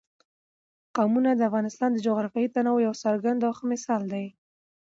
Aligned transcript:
قومونه 0.95 1.29
د 1.35 1.41
افغانستان 1.49 1.89
د 1.93 1.97
جغرافیوي 2.07 2.49
تنوع 2.55 2.79
یو 2.87 2.93
څرګند 3.03 3.39
او 3.47 3.51
ښه 3.57 3.65
مثال 3.73 4.01
دی. 4.13 4.25